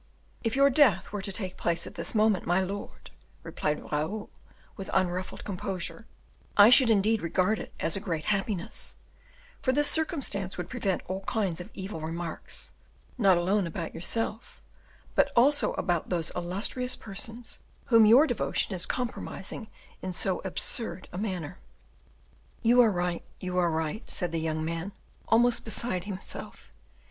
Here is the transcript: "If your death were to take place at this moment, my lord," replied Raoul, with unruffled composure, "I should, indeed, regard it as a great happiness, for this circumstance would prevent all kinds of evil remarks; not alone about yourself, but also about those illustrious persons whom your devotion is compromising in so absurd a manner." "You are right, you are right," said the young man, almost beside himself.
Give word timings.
"If 0.43 0.55
your 0.55 0.71
death 0.71 1.11
were 1.11 1.21
to 1.21 1.31
take 1.31 1.57
place 1.57 1.85
at 1.85 1.93
this 1.93 2.15
moment, 2.15 2.47
my 2.47 2.59
lord," 2.59 3.11
replied 3.43 3.91
Raoul, 3.91 4.31
with 4.75 4.89
unruffled 4.95 5.43
composure, 5.43 6.07
"I 6.57 6.71
should, 6.71 6.89
indeed, 6.89 7.21
regard 7.21 7.59
it 7.59 7.71
as 7.79 7.95
a 7.95 7.99
great 7.99 8.25
happiness, 8.25 8.95
for 9.61 9.71
this 9.71 9.87
circumstance 9.87 10.57
would 10.57 10.71
prevent 10.71 11.03
all 11.05 11.19
kinds 11.25 11.61
of 11.61 11.69
evil 11.75 12.01
remarks; 12.01 12.71
not 13.19 13.37
alone 13.37 13.67
about 13.67 13.93
yourself, 13.93 14.59
but 15.13 15.31
also 15.35 15.73
about 15.73 16.09
those 16.09 16.31
illustrious 16.35 16.95
persons 16.95 17.59
whom 17.85 18.07
your 18.07 18.25
devotion 18.25 18.73
is 18.73 18.87
compromising 18.87 19.67
in 20.01 20.13
so 20.13 20.41
absurd 20.43 21.09
a 21.13 21.19
manner." 21.19 21.59
"You 22.63 22.81
are 22.81 22.89
right, 22.89 23.23
you 23.39 23.55
are 23.59 23.69
right," 23.69 24.09
said 24.09 24.31
the 24.31 24.41
young 24.41 24.65
man, 24.65 24.93
almost 25.27 25.63
beside 25.63 26.05
himself. 26.05 26.71